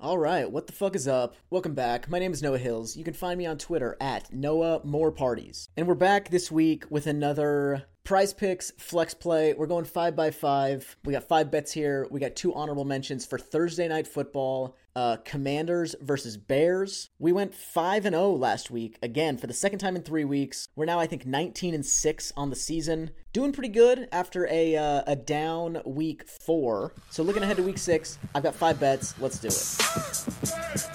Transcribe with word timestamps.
All 0.00 0.16
right, 0.16 0.48
what 0.48 0.68
the 0.68 0.72
fuck 0.72 0.94
is 0.94 1.08
up? 1.08 1.34
Welcome 1.50 1.74
back. 1.74 2.08
My 2.08 2.20
name 2.20 2.32
is 2.32 2.40
Noah 2.40 2.58
Hills. 2.58 2.96
You 2.96 3.02
can 3.02 3.14
find 3.14 3.36
me 3.36 3.46
on 3.46 3.58
Twitter 3.58 3.96
at 4.00 4.32
Noah 4.32 4.80
More 4.84 5.10
Parties. 5.10 5.70
And 5.76 5.88
we're 5.88 5.96
back 5.96 6.28
this 6.28 6.52
week 6.52 6.84
with 6.88 7.08
another 7.08 7.82
PrizePicks, 8.04 8.80
flex 8.80 9.12
play. 9.12 9.54
We're 9.54 9.66
going 9.66 9.84
five 9.84 10.14
by 10.14 10.30
five. 10.30 10.96
We 11.04 11.14
got 11.14 11.24
five 11.24 11.50
bets 11.50 11.72
here. 11.72 12.06
We 12.12 12.20
got 12.20 12.36
two 12.36 12.54
honorable 12.54 12.84
mentions 12.84 13.26
for 13.26 13.40
Thursday 13.40 13.88
night 13.88 14.06
football. 14.06 14.76
Uh, 14.98 15.16
Commanders 15.18 15.94
versus 16.00 16.36
Bears. 16.36 17.10
We 17.20 17.30
went 17.30 17.54
5 17.54 18.04
and 18.04 18.14
0 18.14 18.32
last 18.32 18.68
week 18.68 18.98
again 19.00 19.38
for 19.38 19.46
the 19.46 19.54
second 19.54 19.78
time 19.78 19.94
in 19.94 20.02
3 20.02 20.24
weeks. 20.24 20.66
We're 20.74 20.86
now 20.86 20.98
I 20.98 21.06
think 21.06 21.24
19 21.24 21.72
and 21.72 21.86
6 21.86 22.32
on 22.36 22.50
the 22.50 22.56
season. 22.56 23.12
Doing 23.32 23.52
pretty 23.52 23.68
good 23.68 24.08
after 24.10 24.48
a 24.48 24.74
uh, 24.74 25.02
a 25.06 25.14
down 25.14 25.82
week 25.84 26.26
4. 26.26 26.94
So 27.10 27.22
looking 27.22 27.44
ahead 27.44 27.58
to 27.58 27.62
week 27.62 27.78
6, 27.78 28.18
I've 28.34 28.42
got 28.42 28.56
5 28.56 28.80
bets. 28.80 29.14
Let's 29.20 29.38
do 29.38 29.46
it. 29.46 30.88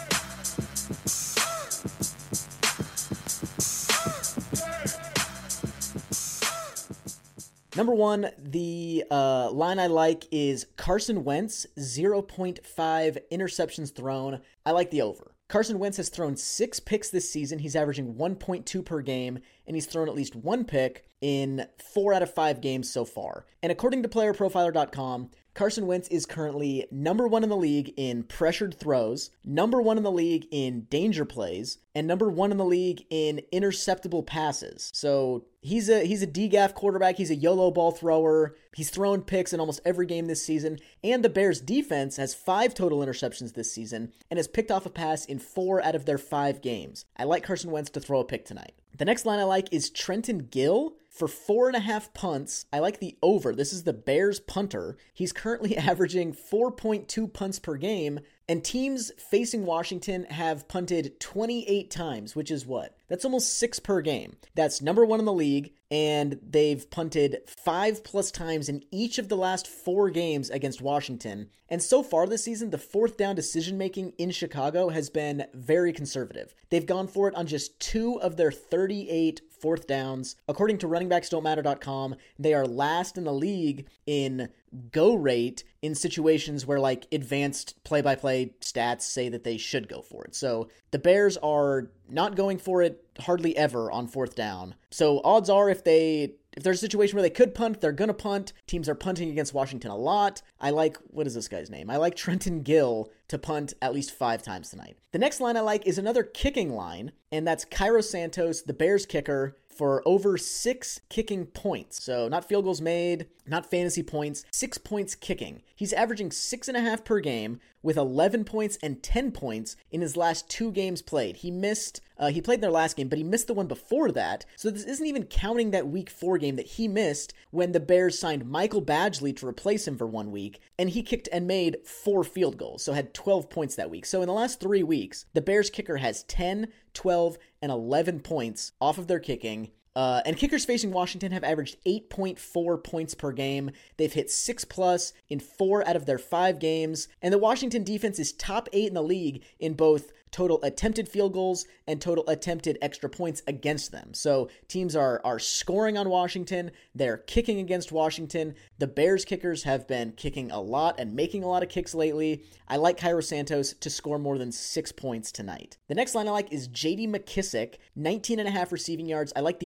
Number 7.76 7.94
one, 7.94 8.30
the 8.38 9.04
uh, 9.10 9.50
line 9.50 9.80
I 9.80 9.88
like 9.88 10.26
is 10.32 10.68
Carson 10.84 11.24
Wentz, 11.24 11.66
0.5 11.80 13.18
interceptions 13.32 13.96
thrown. 13.96 14.42
I 14.66 14.72
like 14.72 14.92
the 14.92 15.02
over. 15.02 15.34
Carson 15.48 15.80
Wentz 15.80 15.96
has 15.96 16.10
thrown 16.10 16.36
six 16.36 16.82
picks 16.82 17.10
this 17.10 17.32
season. 17.32 17.60
He's 17.60 17.78
averaging 17.78 18.16
1.2 18.16 18.84
per 18.84 19.00
game, 19.00 19.40
and 19.66 19.78
he's 19.78 19.86
thrown 19.86 20.10
at 20.10 20.14
least 20.14 20.36
one 20.36 20.66
pick 20.66 21.06
in 21.22 21.68
four 21.78 22.14
out 22.14 22.22
of 22.22 22.34
five 22.34 22.60
games 22.60 22.92
so 22.92 23.06
far. 23.06 23.46
And 23.62 23.72
according 23.72 24.04
to 24.04 24.10
playerprofiler.com, 24.10 25.30
Carson 25.54 25.86
Wentz 25.86 26.08
is 26.08 26.26
currently 26.26 26.88
number 26.90 27.28
one 27.28 27.44
in 27.44 27.50
the 27.50 27.56
league 27.56 27.94
in 27.96 28.24
pressured 28.24 28.80
throws, 28.80 29.30
number 29.46 29.82
one 29.82 29.98
in 29.98 30.04
the 30.04 30.12
league 30.12 30.48
in 30.50 30.86
danger 30.86 31.26
plays, 31.26 31.78
and 31.94 32.08
number 32.08 32.30
one 32.30 32.52
in 32.52 32.58
the 32.58 32.66
league 32.66 33.06
in 33.12 33.42
interceptable 33.54 34.26
passes. 34.26 34.90
So 34.96 35.46
he's 35.62 35.90
a 35.90 36.06
he's 36.06 36.24
a 36.24 36.28
DGAF 36.28 36.74
quarterback. 36.74 37.18
He's 37.18 37.30
a 37.30 37.36
YOLO 37.36 37.70
ball 37.70 37.92
thrower. 37.92 38.56
He's 38.76 38.90
thrown 38.90 39.22
picks 39.22 39.54
in 39.54 39.60
almost 39.60 39.82
every 39.86 40.08
game 40.08 40.26
this 40.26 40.44
season. 40.44 40.80
And 41.04 41.24
the 41.24 41.30
Bears 41.30 41.62
defense 41.62 42.18
has 42.18 42.34
five 42.34 42.74
total 42.74 43.00
interceptions 43.00 43.54
this 43.54 43.72
season 43.72 44.12
and 44.32 44.38
has 44.38 44.48
picked 44.48 44.72
off 44.72 44.88
a 44.88 44.90
pass 44.90 45.26
in 45.26 45.38
four 45.38 45.84
out 45.84 45.94
of 45.94 46.06
their 46.06 46.18
five 46.18 46.62
games. 46.62 47.06
I 47.16 47.26
like 47.26 47.44
Carson 47.44 47.70
Wentz 47.70 47.92
to 47.92 48.00
throw 48.00 48.20
a 48.20 48.26
pick 48.26 48.46
tonight. 48.46 48.74
The 48.98 49.06
next 49.06 49.26
line 49.26 49.40
I 49.40 49.44
like 49.44 49.72
is 49.72 49.92
Trenton 49.92 50.48
Gill 50.52 50.96
for 51.14 51.28
four 51.28 51.68
and 51.68 51.78
a 51.78 51.80
half 51.80 52.12
punts, 52.16 52.66
I 52.74 52.80
like 52.80 53.00
the 53.00 53.16
over. 53.22 53.54
This 53.54 53.72
is 53.72 53.84
the 53.84 53.94
Bears 53.94 54.40
punter. 54.40 54.98
He's 55.14 55.32
currently 55.32 55.78
averaging 55.78 56.34
4.2 56.34 57.32
punts 57.32 57.60
per 57.60 57.76
game, 57.76 58.20
and 58.50 58.64
teams 58.64 59.12
facing 59.18 59.66
Washington 59.66 60.26
have 60.26 60.68
punted 60.68 61.20
28 61.20 61.90
times, 61.90 62.36
which 62.36 62.52
is 62.52 62.66
what? 62.66 62.98
That's 63.08 63.26
almost 63.26 63.58
six 63.58 63.80
per 63.80 64.02
game. 64.02 64.36
That's 64.56 64.82
number 64.82 65.06
one 65.06 65.20
in 65.20 65.26
the 65.26 65.32
league, 65.32 65.74
and 65.90 66.40
they've 66.42 66.90
punted 66.90 67.38
five 67.48 68.04
plus 68.04 68.32
times 68.32 68.68
in 68.68 68.84
each 68.92 69.18
of 69.18 69.30
the 69.30 69.38
last 69.38 69.68
four 69.68 70.10
games 70.10 70.50
against 70.50 70.82
Washington. 70.82 71.50
And 71.70 71.82
so 71.82 72.04
far 72.04 72.28
this 72.28 72.44
season, 72.44 72.72
the 72.72 72.78
fourth 72.78 73.18
down 73.18 73.36
decision 73.36 73.78
making 73.78 74.14
in 74.18 74.32
Chicago 74.32 74.90
has 74.90 75.10
been 75.10 75.46
very 75.54 75.94
conservative. 75.94 76.54
They've 76.70 76.86
gone 76.86 77.08
for 77.08 77.28
it 77.28 77.36
on 77.36 77.48
just 77.48 77.80
two 77.80 78.20
of 78.22 78.36
their 78.36 78.52
38 78.52 79.42
fourth 79.62 79.88
downs. 79.88 80.36
According 80.48 80.80
to 80.80 80.88
runningbacksdon'tmatter.com, 80.88 82.16
they 82.38 82.54
are 82.54 82.68
last 82.68 83.18
in 83.18 83.24
the 83.24 83.34
league 83.34 83.88
in 84.06 84.50
go 84.92 85.16
rate 85.16 85.64
in 85.82 85.96
situations 85.96 86.66
where 86.66 86.80
like 86.80 87.08
advanced 87.12 87.84
play-by-play 87.84 88.54
stats 88.62 89.02
say 89.04 89.30
that 89.30 89.44
they 89.44 89.58
should 89.58 89.88
go 89.88 90.02
for 90.02 90.24
it. 90.26 90.36
So 90.36 90.70
the 90.92 91.00
Bears 91.00 91.38
are 91.38 91.92
not 92.10 92.36
going 92.36 92.58
for 92.58 92.82
it 92.82 93.06
hardly 93.20 93.56
ever 93.56 93.92
on 93.92 94.08
fourth 94.08 94.36
down. 94.36 94.76
So 94.92 95.22
odds 95.24 95.50
are 95.50 95.70
if 95.70 95.84
they 95.84 96.36
if 96.56 96.62
there's 96.62 96.78
a 96.78 96.82
situation 96.82 97.16
where 97.16 97.24
they 97.24 97.30
could 97.32 97.56
punt, 97.56 97.82
they're 97.82 97.92
to 97.92 98.14
punt. 98.14 98.54
Teams 98.68 98.88
are 98.88 98.96
punting 98.96 99.30
against 99.30 99.54
Washington 99.56 99.90
a 99.90 99.98
lot. 99.98 100.42
I 100.62 100.70
like, 100.70 100.98
what 101.08 101.26
is 101.26 101.34
this 101.34 101.48
guy's 101.48 101.70
name? 101.70 101.90
I 101.90 101.98
like 101.98 102.16
Trenton 102.16 102.62
Gill 102.62 103.12
to 103.30 103.40
punt 103.40 103.74
at 103.82 103.94
least 103.94 104.12
five 104.12 104.44
times 104.44 104.70
tonight. 104.70 104.98
The 105.12 105.20
next 105.20 105.42
line 105.42 105.58
I 105.58 105.62
like 105.62 105.88
is 105.88 105.98
another 105.98 106.24
kicking 106.24 106.74
line, 106.74 107.12
and 107.32 107.48
that's 107.48 107.66
Cairo 107.66 108.02
Santos, 108.02 108.62
the 108.62 108.74
Bears 108.74 109.08
kicker, 109.08 109.58
for 109.74 110.02
over 110.06 110.38
six 110.38 111.02
kicking 111.10 111.46
points. 111.46 112.04
So, 112.04 112.28
not 112.28 112.48
field 112.48 112.66
goals 112.66 112.82
made, 112.82 113.28
not 113.46 113.70
fantasy 113.70 114.04
points, 114.04 114.46
six 114.52 114.78
points 114.78 115.16
kicking. 115.16 115.62
He's 115.76 115.94
averaging 115.94 116.32
six 116.32 116.68
and 116.68 116.78
a 116.78 116.82
half 116.82 117.04
per 117.04 117.20
game 117.20 117.60
with 117.82 117.98
11 117.98 118.46
points 118.46 118.78
and 118.82 119.04
10 119.04 119.32
points 119.32 119.76
in 119.92 120.02
his 120.02 120.16
last 120.16 120.50
two 120.50 120.72
games 120.72 121.02
played. 121.02 121.38
He 121.38 121.52
missed, 121.52 122.00
uh, 122.18 122.30
he 122.30 122.40
played 122.42 122.56
in 122.56 122.62
their 122.62 122.72
last 122.72 122.96
game, 122.96 123.10
but 123.10 123.18
he 123.18 123.24
missed 123.24 123.48
the 123.48 123.54
one 123.54 123.68
before 123.68 124.12
that. 124.14 124.46
So, 124.56 124.72
this 124.72 124.86
isn't 124.86 125.06
even 125.06 125.26
counting 125.26 125.72
that 125.72 125.88
week 125.88 126.10
four 126.10 126.38
game 126.38 126.56
that 126.56 126.66
he 126.66 126.88
missed 126.88 127.34
when 127.52 127.72
the 127.72 127.80
Bears 127.80 128.18
signed 128.18 128.50
Michael 128.50 128.82
Badgley 128.82 129.36
to 129.38 129.48
replace 129.48 129.88
him 129.88 129.98
for 129.98 130.08
one 130.08 130.32
week, 130.32 130.62
and 130.80 130.90
he 130.90 131.04
kicked 131.04 131.28
and 131.32 131.46
made 131.46 131.78
four 131.86 132.24
field 132.24 132.58
goals, 132.58 132.84
so 132.84 132.94
had 132.94 133.14
12 133.14 133.50
points 133.50 133.76
that 133.76 133.90
week. 133.90 134.06
So, 134.06 134.22
in 134.22 134.28
the 134.28 134.34
last 134.34 134.60
three 134.60 134.84
weeks, 134.84 135.26
the 135.34 135.42
Bears 135.42 135.70
kicker 135.70 135.98
has 135.98 136.24
10, 136.24 136.68
12, 136.94 137.38
and 137.62 137.72
11 137.72 138.20
points 138.20 138.72
off 138.80 138.98
of 138.98 139.08
their 139.08 139.20
kicking. 139.20 139.72
Uh, 139.96 140.22
and 140.26 140.38
kickers 140.38 140.66
facing 140.66 140.92
Washington 140.92 141.32
have 141.32 141.44
averaged 141.44 141.78
8.4 141.86 142.84
points 142.84 143.14
per 143.14 143.32
game. 143.32 143.72
They've 143.98 144.12
hit 144.12 144.32
six 144.32 144.66
plus 144.66 145.14
in 145.30 145.40
four 145.40 145.88
out 145.88 145.96
of 145.96 146.06
their 146.06 146.18
five 146.18 146.60
games. 146.60 147.08
And 147.22 147.34
the 147.34 147.38
Washington 147.38 147.84
defense 147.84 148.20
is 148.20 148.34
top 148.34 148.68
eight 148.74 148.88
in 148.88 148.94
the 148.96 149.04
league 149.04 149.44
in 149.60 149.74
both 149.74 150.12
total 150.34 150.60
attempted 150.64 151.08
field 151.08 151.32
goals 151.32 151.66
and 151.88 152.02
total 152.02 152.28
attempted 152.28 152.78
extra 152.82 153.08
points 153.08 153.44
against 153.48 153.92
them. 153.92 154.14
So 154.14 154.50
teams 154.68 154.96
are 154.96 155.22
are 155.24 155.40
scoring 155.40 155.98
on 155.98 156.10
Washington, 156.10 156.72
they're 156.96 157.18
kicking 157.18 157.60
against 157.60 157.92
Washington. 157.92 158.56
The 158.80 158.88
Bears 158.88 159.24
kickers 159.24 159.64
have 159.64 159.88
been 159.88 160.14
kicking 160.14 160.52
a 160.52 160.60
lot 160.60 161.00
and 161.00 161.16
making 161.16 161.44
a 161.44 161.48
lot 161.48 161.64
of 161.64 161.70
kicks 161.70 161.94
lately. 161.94 162.44
I 162.68 162.78
like 162.78 162.98
Cairo 162.98 163.22
Santos 163.22 163.74
to 163.74 163.90
score 163.90 164.18
more 164.18 164.40
than 164.40 164.52
6 164.52 164.92
points 164.94 165.32
tonight. 165.32 165.78
The 165.88 165.96
next 165.96 166.16
line 166.16 166.28
I 166.28 166.32
like 166.32 166.52
is 166.52 166.68
JD 166.68 167.10
McKissic, 167.10 167.76
19 167.96 168.40
and 168.40 168.48
a 168.48 168.52
half 168.52 168.72
receiving 168.72 169.06
yards. 169.06 169.32
I 169.36 169.42
like 169.42 169.60
the 169.60 169.66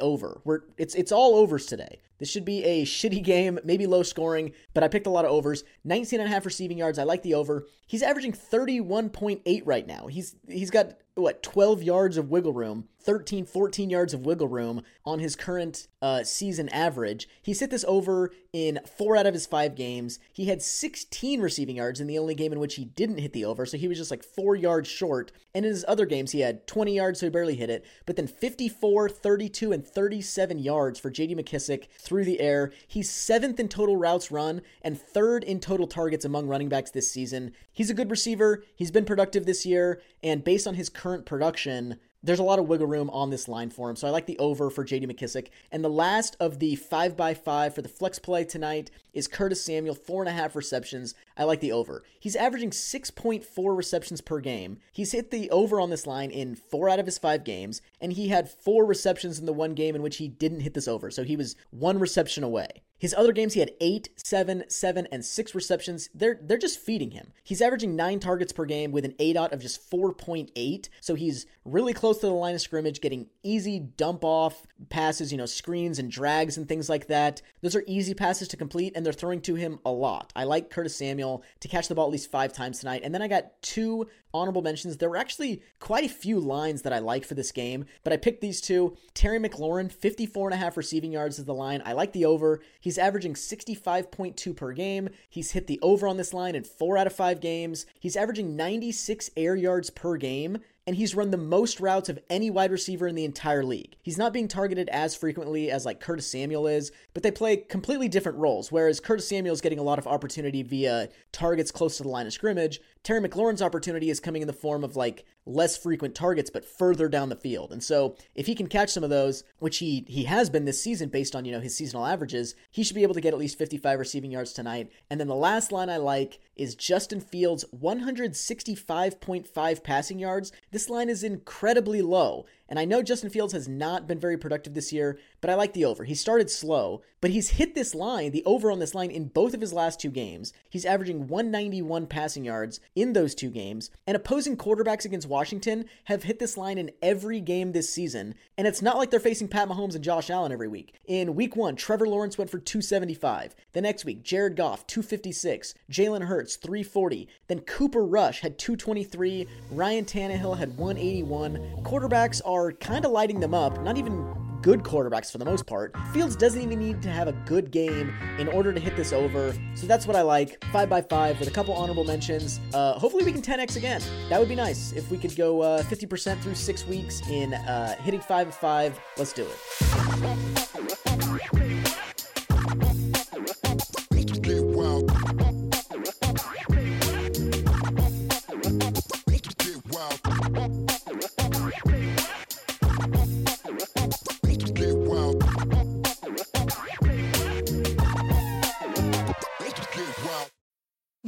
over. 0.00 0.40
We're 0.44 0.60
it's 0.76 0.94
it's 0.94 1.12
all 1.12 1.34
overs 1.36 1.66
today. 1.66 2.00
This 2.18 2.30
should 2.30 2.44
be 2.44 2.64
a 2.64 2.84
shitty 2.84 3.22
game, 3.24 3.58
maybe 3.64 3.86
low 3.86 4.02
scoring, 4.02 4.52
but 4.72 4.82
I 4.82 4.88
picked 4.88 5.06
a 5.06 5.10
lot 5.10 5.24
of 5.24 5.30
overs. 5.30 5.64
19 5.84 6.20
and 6.20 6.28
a 6.28 6.32
half 6.32 6.46
receiving 6.46 6.78
yards. 6.78 6.98
I 6.98 7.04
like 7.04 7.22
the 7.22 7.34
over. 7.34 7.66
He's 7.86 8.02
averaging 8.02 8.32
31.8 8.32 9.62
right 9.64 9.86
now. 9.86 10.06
He's 10.06 10.36
he's 10.48 10.70
got 10.70 10.98
what 11.14 11.42
12 11.42 11.82
yards 11.82 12.16
of 12.16 12.30
wiggle 12.30 12.52
room 12.52 12.88
13 13.04 13.46
14 13.46 13.90
yards 13.90 14.12
of 14.12 14.26
wiggle 14.26 14.48
room 14.48 14.82
on 15.04 15.18
his 15.18 15.36
current 15.36 15.86
uh, 16.02 16.24
season 16.24 16.68
average 16.70 17.28
he's 17.42 17.60
hit 17.60 17.70
this 17.70 17.84
over 17.86 18.32
in 18.52 18.80
four 18.98 19.16
out 19.16 19.26
of 19.26 19.34
his 19.34 19.46
five 19.46 19.74
games 19.74 20.18
he 20.32 20.46
had 20.46 20.60
16 20.60 21.40
receiving 21.40 21.76
yards 21.76 22.00
in 22.00 22.06
the 22.06 22.18
only 22.18 22.34
game 22.34 22.52
in 22.52 22.58
which 22.58 22.74
he 22.74 22.84
didn't 22.84 23.18
hit 23.18 23.32
the 23.32 23.44
over 23.44 23.64
so 23.64 23.76
he 23.76 23.88
was 23.88 23.98
just 23.98 24.10
like 24.10 24.24
four 24.24 24.56
yards 24.56 24.88
short 24.88 25.30
and 25.54 25.64
in 25.64 25.70
his 25.70 25.84
other 25.86 26.06
games 26.06 26.32
he 26.32 26.40
had 26.40 26.66
20 26.66 26.96
yards 26.96 27.20
so 27.20 27.26
he 27.26 27.30
barely 27.30 27.54
hit 27.54 27.70
it 27.70 27.86
but 28.06 28.16
then 28.16 28.26
54 28.26 29.08
32 29.08 29.72
and 29.72 29.86
37 29.86 30.58
yards 30.58 30.98
for 30.98 31.10
jd 31.10 31.38
mckissic 31.38 31.86
through 31.98 32.24
through 32.24 32.32
the 32.32 32.40
air. 32.40 32.72
He's 32.86 33.10
seventh 33.10 33.60
in 33.60 33.68
total 33.68 33.96
routes 33.96 34.30
run 34.30 34.62
and 34.82 35.00
third 35.00 35.44
in 35.44 35.60
total 35.60 35.86
targets 35.86 36.24
among 36.24 36.46
running 36.46 36.68
backs 36.68 36.90
this 36.90 37.10
season. 37.10 37.52
He's 37.72 37.90
a 37.90 37.94
good 37.94 38.10
receiver. 38.10 38.64
He's 38.76 38.90
been 38.90 39.04
productive 39.04 39.46
this 39.46 39.66
year. 39.66 40.00
And 40.22 40.42
based 40.42 40.66
on 40.66 40.74
his 40.74 40.88
current 40.88 41.26
production, 41.26 41.98
there's 42.24 42.38
a 42.38 42.44
lot 42.44 42.58
of 42.58 42.66
wiggle 42.66 42.86
room 42.86 43.10
on 43.10 43.28
this 43.28 43.48
line 43.48 43.68
for 43.68 43.90
him. 43.90 43.96
So 43.96 44.08
I 44.08 44.10
like 44.10 44.24
the 44.24 44.38
over 44.38 44.70
for 44.70 44.82
JD 44.82 45.04
McKissic. 45.04 45.48
And 45.70 45.84
the 45.84 45.90
last 45.90 46.36
of 46.40 46.58
the 46.58 46.74
5 46.74 47.16
by 47.16 47.34
5 47.34 47.74
for 47.74 47.82
the 47.82 47.88
flex 47.88 48.18
play 48.18 48.44
tonight 48.44 48.90
is 49.12 49.28
Curtis 49.28 49.62
Samuel, 49.62 49.94
four 49.94 50.22
and 50.22 50.28
a 50.28 50.32
half 50.32 50.56
receptions. 50.56 51.14
I 51.36 51.44
like 51.44 51.60
the 51.60 51.72
over. 51.72 52.02
He's 52.18 52.34
averaging 52.34 52.70
6.4 52.70 53.76
receptions 53.76 54.22
per 54.22 54.40
game. 54.40 54.78
He's 54.90 55.12
hit 55.12 55.30
the 55.30 55.50
over 55.50 55.78
on 55.78 55.90
this 55.90 56.06
line 56.06 56.30
in 56.30 56.54
four 56.54 56.88
out 56.88 56.98
of 56.98 57.06
his 57.06 57.18
five 57.18 57.44
games, 57.44 57.82
and 58.00 58.14
he 58.14 58.28
had 58.28 58.50
four 58.50 58.86
receptions 58.86 59.38
in 59.38 59.44
the 59.44 59.52
one 59.52 59.74
game 59.74 59.94
in 59.94 60.02
which 60.02 60.16
he 60.16 60.28
didn't 60.28 60.60
hit 60.60 60.72
this 60.72 60.88
over. 60.88 61.10
So 61.10 61.24
he 61.24 61.36
was 61.36 61.56
one 61.70 61.98
reception 61.98 62.42
away. 62.42 62.82
His 63.04 63.12
other 63.18 63.32
games, 63.32 63.52
he 63.52 63.60
had 63.60 63.72
eight, 63.82 64.08
seven, 64.16 64.64
seven, 64.68 65.06
and 65.12 65.22
six 65.22 65.54
receptions. 65.54 66.08
They're 66.14 66.38
they're 66.40 66.56
just 66.56 66.80
feeding 66.80 67.10
him. 67.10 67.32
He's 67.42 67.60
averaging 67.60 67.94
nine 67.94 68.18
targets 68.18 68.50
per 68.50 68.64
game 68.64 68.92
with 68.92 69.04
an 69.04 69.12
ADOT 69.20 69.52
of 69.52 69.60
just 69.60 69.90
4.8. 69.90 70.88
So 71.02 71.14
he's 71.14 71.44
really 71.66 71.92
close 71.92 72.20
to 72.20 72.26
the 72.26 72.32
line 72.32 72.54
of 72.54 72.62
scrimmage, 72.62 73.02
getting 73.02 73.26
easy 73.42 73.78
dump 73.78 74.24
off 74.24 74.66
passes, 74.88 75.32
you 75.32 75.36
know, 75.36 75.44
screens 75.44 75.98
and 75.98 76.10
drags 76.10 76.56
and 76.56 76.66
things 76.66 76.88
like 76.88 77.08
that. 77.08 77.42
Those 77.60 77.76
are 77.76 77.84
easy 77.86 78.14
passes 78.14 78.48
to 78.48 78.56
complete, 78.56 78.94
and 78.96 79.04
they're 79.04 79.12
throwing 79.12 79.42
to 79.42 79.54
him 79.54 79.80
a 79.84 79.90
lot. 79.90 80.32
I 80.34 80.44
like 80.44 80.70
Curtis 80.70 80.96
Samuel 80.96 81.44
to 81.60 81.68
catch 81.68 81.88
the 81.88 81.94
ball 81.94 82.06
at 82.06 82.12
least 82.12 82.30
five 82.30 82.54
times 82.54 82.78
tonight. 82.78 83.02
And 83.04 83.14
then 83.14 83.20
I 83.20 83.28
got 83.28 83.60
two 83.60 84.06
honorable 84.34 84.62
mentions. 84.62 84.96
There 84.96 85.08
were 85.08 85.16
actually 85.16 85.62
quite 85.78 86.04
a 86.04 86.08
few 86.08 86.40
lines 86.40 86.82
that 86.82 86.92
I 86.92 86.98
like 86.98 87.24
for 87.24 87.34
this 87.34 87.52
game, 87.52 87.86
but 88.02 88.12
I 88.12 88.16
picked 88.16 88.40
these 88.40 88.60
two. 88.60 88.96
Terry 89.14 89.38
McLaurin, 89.38 89.90
54 89.90 90.48
and 90.48 90.54
a 90.54 90.58
half 90.58 90.76
receiving 90.76 91.12
yards 91.12 91.38
is 91.38 91.44
the 91.44 91.54
line. 91.54 91.82
I 91.86 91.92
like 91.92 92.12
the 92.12 92.24
over. 92.24 92.60
He's 92.80 92.93
averaging 92.98 93.34
65.2 93.34 94.56
per 94.56 94.72
game. 94.72 95.08
He's 95.28 95.52
hit 95.52 95.66
the 95.66 95.78
over 95.82 96.06
on 96.06 96.16
this 96.16 96.34
line 96.34 96.54
in 96.54 96.64
four 96.64 96.96
out 96.96 97.06
of 97.06 97.12
five 97.12 97.40
games. 97.40 97.86
He's 97.98 98.16
averaging 98.16 98.56
96 98.56 99.30
air 99.36 99.56
yards 99.56 99.90
per 99.90 100.16
game 100.16 100.58
and 100.86 100.96
he's 100.96 101.14
run 101.14 101.30
the 101.30 101.36
most 101.36 101.80
routes 101.80 102.08
of 102.08 102.18
any 102.28 102.50
wide 102.50 102.70
receiver 102.70 103.06
in 103.06 103.14
the 103.14 103.24
entire 103.24 103.64
league. 103.64 103.96
He's 104.02 104.18
not 104.18 104.32
being 104.32 104.48
targeted 104.48 104.88
as 104.90 105.16
frequently 105.16 105.70
as 105.70 105.86
like 105.86 106.00
Curtis 106.00 106.30
Samuel 106.30 106.66
is, 106.66 106.92
but 107.14 107.22
they 107.22 107.30
play 107.30 107.56
completely 107.56 108.08
different 108.08 108.38
roles. 108.38 108.70
Whereas 108.70 109.00
Curtis 109.00 109.28
Samuel 109.28 109.54
is 109.54 109.60
getting 109.60 109.78
a 109.78 109.84
lot 109.84 109.98
of 109.98 110.06
opportunity 110.06 110.62
via 110.62 111.08
targets 111.32 111.70
close 111.70 111.96
to 111.96 112.02
the 112.02 112.08
line 112.08 112.26
of 112.26 112.32
scrimmage, 112.32 112.80
Terry 113.02 113.20
McLaurin's 113.20 113.62
opportunity 113.62 114.08
is 114.08 114.18
coming 114.18 114.42
in 114.42 114.48
the 114.48 114.54
form 114.54 114.82
of 114.82 114.96
like 114.96 115.26
less 115.46 115.76
frequent 115.76 116.14
targets 116.14 116.48
but 116.48 116.64
further 116.64 117.06
down 117.06 117.28
the 117.28 117.36
field. 117.36 117.70
And 117.70 117.84
so 117.84 118.16
if 118.34 118.46
he 118.46 118.54
can 118.54 118.66
catch 118.66 118.88
some 118.90 119.04
of 119.04 119.10
those, 119.10 119.44
which 119.58 119.76
he 119.78 120.06
he 120.08 120.24
has 120.24 120.48
been 120.48 120.64
this 120.64 120.82
season 120.82 121.10
based 121.10 121.36
on, 121.36 121.44
you 121.44 121.52
know, 121.52 121.60
his 121.60 121.76
seasonal 121.76 122.06
averages, 122.06 122.54
he 122.70 122.82
should 122.82 122.96
be 122.96 123.02
able 123.02 123.12
to 123.14 123.20
get 123.20 123.34
at 123.34 123.38
least 123.38 123.58
55 123.58 123.98
receiving 123.98 124.30
yards 124.30 124.54
tonight. 124.54 124.90
And 125.10 125.20
then 125.20 125.28
the 125.28 125.34
last 125.34 125.70
line 125.70 125.90
I 125.90 125.98
like 125.98 126.40
is 126.56 126.74
Justin 126.74 127.20
Fields 127.20 127.66
165.5 127.78 129.84
passing 129.84 130.18
yards. 130.18 130.50
This 130.74 130.90
line 130.90 131.08
is 131.08 131.22
incredibly 131.22 132.02
low. 132.02 132.46
And 132.68 132.78
I 132.78 132.84
know 132.84 133.02
Justin 133.02 133.30
Fields 133.30 133.52
has 133.52 133.68
not 133.68 134.08
been 134.08 134.18
very 134.18 134.38
productive 134.38 134.74
this 134.74 134.92
year, 134.92 135.18
but 135.40 135.50
I 135.50 135.54
like 135.54 135.74
the 135.74 135.84
over. 135.84 136.04
He 136.04 136.14
started 136.14 136.50
slow, 136.50 137.02
but 137.20 137.30
he's 137.30 137.50
hit 137.50 137.74
this 137.74 137.94
line, 137.94 138.32
the 138.32 138.44
over 138.44 138.70
on 138.70 138.78
this 138.78 138.94
line, 138.94 139.10
in 139.10 139.28
both 139.28 139.52
of 139.52 139.60
his 139.60 139.72
last 139.72 140.00
two 140.00 140.10
games. 140.10 140.52
He's 140.70 140.86
averaging 140.86 141.28
191 141.28 142.06
passing 142.06 142.44
yards 142.44 142.80
in 142.96 143.12
those 143.12 143.34
two 143.34 143.50
games, 143.50 143.90
and 144.06 144.16
opposing 144.16 144.56
quarterbacks 144.56 145.04
against 145.04 145.28
Washington 145.28 145.84
have 146.04 146.22
hit 146.22 146.38
this 146.38 146.56
line 146.56 146.78
in 146.78 146.90
every 147.02 147.40
game 147.40 147.72
this 147.72 147.92
season. 147.92 148.34
And 148.56 148.66
it's 148.66 148.82
not 148.82 148.96
like 148.96 149.10
they're 149.10 149.20
facing 149.20 149.48
Pat 149.48 149.68
Mahomes 149.68 149.94
and 149.94 150.02
Josh 150.02 150.30
Allen 150.30 150.50
every 150.50 150.68
week. 150.68 150.94
In 151.06 151.34
week 151.34 151.54
one, 151.56 151.76
Trevor 151.76 152.08
Lawrence 152.08 152.38
went 152.38 152.50
for 152.50 152.58
275. 152.58 153.54
The 153.74 153.82
next 153.82 154.06
week, 154.06 154.22
Jared 154.22 154.56
Goff, 154.56 154.86
256. 154.86 155.74
Jalen 155.90 156.22
Hurts, 156.22 156.56
340. 156.56 157.28
Then 157.48 157.60
Cooper 157.60 158.04
Rush 158.04 158.40
had 158.40 158.58
223. 158.58 159.46
Ryan 159.70 160.04
Tannehill 160.06 160.56
had 160.56 160.63
181. 160.70 161.82
Quarterbacks 161.82 162.40
are 162.44 162.72
kind 162.72 163.04
of 163.04 163.10
lighting 163.10 163.40
them 163.40 163.54
up, 163.54 163.80
not 163.82 163.96
even 163.98 164.34
good 164.64 164.82
quarterbacks 164.82 165.30
for 165.30 165.36
the 165.36 165.44
most 165.44 165.66
part. 165.66 165.94
Fields 166.14 166.34
doesn't 166.34 166.62
even 166.62 166.78
need 166.78 167.02
to 167.02 167.10
have 167.10 167.28
a 167.28 167.32
good 167.44 167.70
game 167.70 168.14
in 168.38 168.48
order 168.48 168.72
to 168.72 168.80
hit 168.80 168.96
this 168.96 169.12
over. 169.12 169.54
So 169.74 169.86
that's 169.86 170.06
what 170.06 170.16
I 170.16 170.22
like. 170.22 170.64
5 170.72 170.88
by 170.88 171.02
5 171.02 171.38
with 171.38 171.48
a 171.48 171.50
couple 171.50 171.74
honorable 171.74 172.04
mentions. 172.04 172.60
Uh, 172.72 172.94
hopefully 172.94 173.24
we 173.24 173.32
can 173.32 173.42
10x 173.42 173.76
again. 173.76 174.00
That 174.30 174.40
would 174.40 174.48
be 174.48 174.54
nice 174.54 174.92
if 174.92 175.10
we 175.10 175.18
could 175.18 175.36
go 175.36 175.60
uh, 175.60 175.82
50% 175.82 176.40
through 176.40 176.54
six 176.54 176.86
weeks 176.86 177.20
in 177.28 177.52
uh, 177.52 177.96
hitting 177.96 178.20
5 178.20 178.48
of 178.48 178.54
5. 178.54 178.98
Let's 179.18 179.34
do 179.34 179.46
it. 179.46 181.13